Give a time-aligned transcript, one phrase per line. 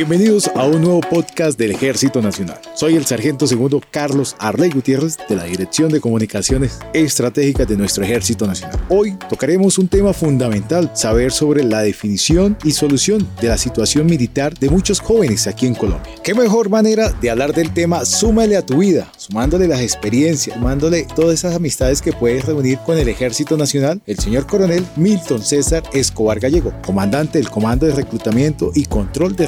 [0.00, 2.58] Bienvenidos a un nuevo podcast del Ejército Nacional.
[2.74, 8.02] Soy el sargento segundo Carlos Arley Gutiérrez de la Dirección de Comunicaciones Estratégicas de nuestro
[8.02, 8.80] Ejército Nacional.
[8.88, 14.58] Hoy tocaremos un tema fundamental, saber sobre la definición y solución de la situación militar
[14.58, 16.10] de muchos jóvenes aquí en Colombia.
[16.24, 21.06] ¿Qué mejor manera de hablar del tema súmale a tu vida, sumándole las experiencias, sumándole
[21.14, 24.00] todas esas amistades que puedes reunir con el Ejército Nacional?
[24.06, 29.46] El señor coronel Milton César Escobar Gallego, comandante del Comando de Reclutamiento y Control de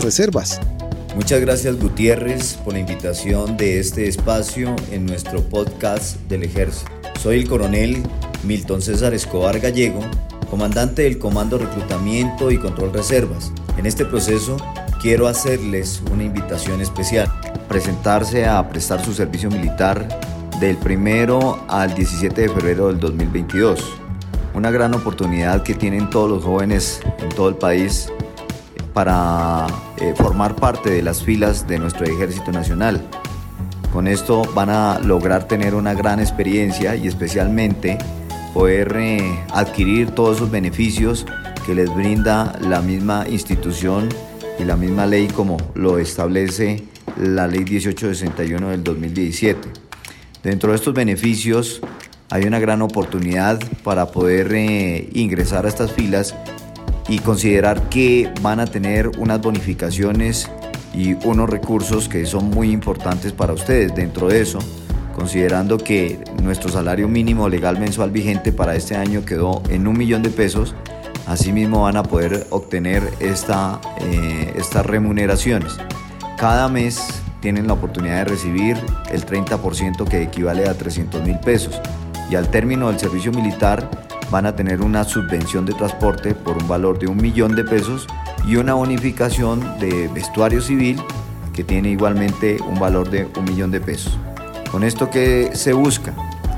[1.14, 6.90] Muchas gracias Gutiérrez por la invitación de este espacio en nuestro podcast del ejército.
[7.20, 8.02] Soy el coronel
[8.42, 10.00] Milton César Escobar Gallego,
[10.50, 13.52] comandante del Comando Reclutamiento y Control Reservas.
[13.76, 14.56] En este proceso
[15.00, 17.30] quiero hacerles una invitación especial.
[17.68, 20.08] Presentarse a prestar su servicio militar
[20.58, 23.84] del 1 al 17 de febrero del 2022.
[24.54, 28.10] Una gran oportunidad que tienen todos los jóvenes en todo el país
[28.92, 29.66] para
[29.98, 33.06] eh, formar parte de las filas de nuestro Ejército Nacional.
[33.92, 37.98] Con esto van a lograr tener una gran experiencia y especialmente
[38.54, 41.26] poder eh, adquirir todos esos beneficios
[41.66, 44.08] que les brinda la misma institución
[44.58, 46.84] y la misma ley como lo establece
[47.18, 49.68] la ley 1861 del 2017.
[50.42, 51.80] Dentro de estos beneficios
[52.30, 56.34] hay una gran oportunidad para poder eh, ingresar a estas filas
[57.08, 60.50] y considerar que van a tener unas bonificaciones
[60.94, 63.94] y unos recursos que son muy importantes para ustedes.
[63.94, 64.58] Dentro de eso,
[65.14, 70.22] considerando que nuestro salario mínimo legal mensual vigente para este año quedó en un millón
[70.22, 70.74] de pesos,
[71.26, 75.76] asimismo van a poder obtener esta, eh, estas remuneraciones.
[76.36, 78.76] Cada mes tienen la oportunidad de recibir
[79.10, 81.80] el 30% que equivale a 300 mil pesos
[82.30, 84.01] y al término del servicio militar
[84.32, 88.06] van a tener una subvención de transporte por un valor de un millón de pesos
[88.46, 90.98] y una bonificación de vestuario civil
[91.52, 94.18] que tiene igualmente un valor de un millón de pesos.
[94.70, 96.14] Con esto que se busca,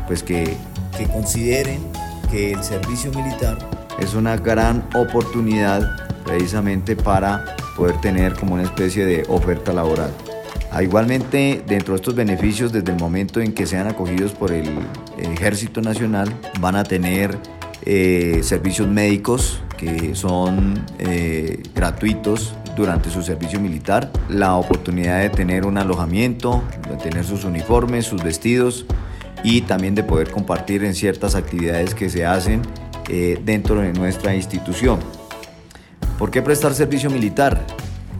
[0.06, 0.56] pues que,
[0.96, 1.82] que consideren
[2.30, 3.58] que el servicio militar
[3.98, 10.12] es una gran oportunidad precisamente para poder tener como una especie de oferta laboral.
[10.70, 14.78] Ah, igualmente, dentro de estos beneficios, desde el momento en que sean acogidos por el
[15.18, 17.36] Ejército Nacional, van a tener
[17.86, 25.66] eh, servicios médicos que son eh, gratuitos durante su servicio militar, la oportunidad de tener
[25.66, 28.86] un alojamiento, de tener sus uniformes, sus vestidos
[29.42, 32.62] y también de poder compartir en ciertas actividades que se hacen
[33.08, 34.98] eh, dentro de nuestra institución.
[36.18, 37.64] ¿Por qué prestar servicio militar?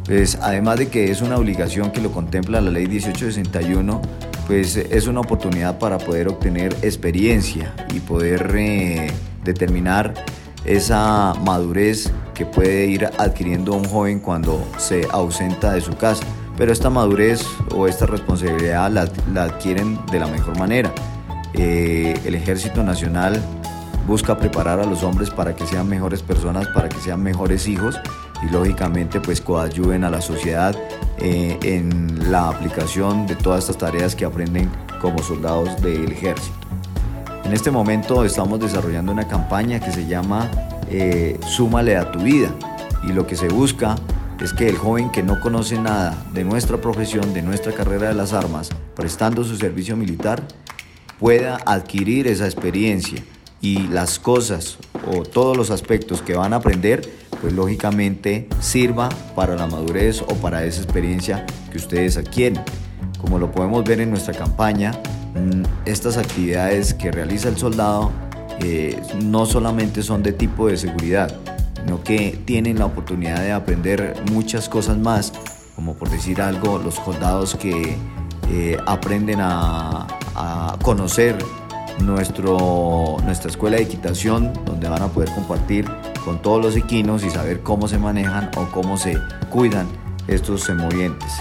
[0.05, 4.03] Pues además de que es una obligación que lo contempla la ley 1861,
[4.47, 8.53] pues es una oportunidad para poder obtener experiencia y poder
[9.45, 10.15] determinar
[10.65, 16.25] esa madurez que puede ir adquiriendo un joven cuando se ausenta de su casa.
[16.57, 17.45] Pero esta madurez
[17.75, 20.93] o esta responsabilidad la, adquieren de la mejor manera.
[21.53, 23.43] Eh, el Ejército Nacional
[24.07, 27.99] busca preparar a los hombres para que sean mejores personas, para que sean mejores hijos
[28.43, 30.77] y lógicamente pues coayuden a la sociedad
[31.19, 36.64] eh, en la aplicación de todas estas tareas que aprenden como soldados del ejército.
[37.45, 40.51] En este momento estamos desarrollando una campaña que se llama
[40.91, 42.55] eh, Súmale a tu vida
[43.07, 43.97] y lo que se busca
[44.41, 48.15] es que el joven que no conoce nada de nuestra profesión, de nuestra carrera de
[48.15, 50.43] las armas, prestando su servicio militar,
[51.19, 53.23] pueda adquirir esa experiencia
[53.61, 57.09] y las cosas o todos los aspectos que van a aprender,
[57.41, 62.63] pues lógicamente sirva para la madurez o para esa experiencia que ustedes adquieren.
[63.21, 64.93] Como lo podemos ver en nuestra campaña,
[65.85, 68.13] estas actividades que realiza el soldado
[68.61, 71.35] eh, no solamente son de tipo de seguridad,
[71.83, 75.33] sino que tienen la oportunidad de aprender muchas cosas más,
[75.75, 77.97] como por decir algo, los soldados que
[78.51, 80.07] eh, aprenden a,
[80.83, 81.39] conocer
[82.01, 85.87] nuestro, nuestra escuela de equitación, donde van a poder compartir
[86.25, 89.17] con todos los equinos y saber cómo se manejan o cómo se
[89.49, 89.87] cuidan
[90.27, 91.33] estos semovientes.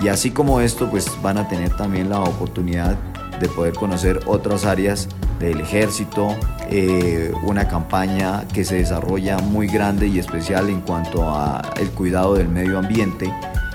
[0.00, 2.96] Y así como esto, pues van a tener también la oportunidad
[3.40, 5.08] de poder conocer otras áreas
[5.38, 6.36] del ejército,
[6.70, 12.48] eh, una campaña que se desarrolla muy grande y especial en cuanto al cuidado del
[12.48, 13.32] medio ambiente,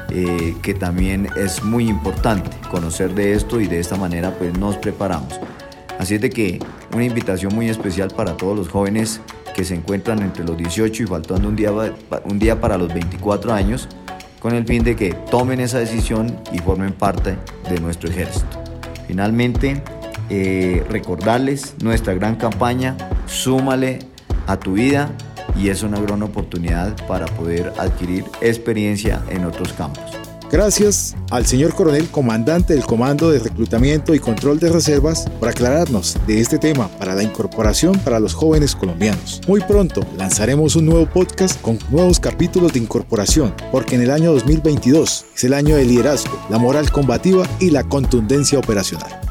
[0.09, 4.77] eh, que también es muy importante conocer de esto y de esta manera pues nos
[4.77, 5.39] preparamos.
[5.97, 6.59] Así es de que
[6.93, 9.21] una invitación muy especial para todos los jóvenes
[9.55, 11.71] que se encuentran entre los 18 y faltando un día,
[12.25, 13.87] un día para los 24 años,
[14.39, 17.37] con el fin de que tomen esa decisión y formen parte
[17.69, 18.62] de nuestro ejército.
[19.13, 19.79] Finalmente,
[20.31, 23.99] eh, recordarles nuestra gran campaña, súmale
[24.47, 25.11] a tu vida
[25.55, 30.22] y es una gran oportunidad para poder adquirir experiencia en otros campos.
[30.53, 36.15] Gracias al señor coronel comandante del Comando de Reclutamiento y Control de Reservas por aclararnos
[36.27, 39.41] de este tema para la incorporación para los jóvenes colombianos.
[39.47, 44.31] Muy pronto lanzaremos un nuevo podcast con nuevos capítulos de incorporación, porque en el año
[44.31, 49.22] 2022 es el año de liderazgo, la moral combativa y la contundencia operacional.